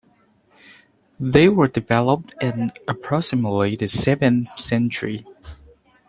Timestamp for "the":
3.75-3.87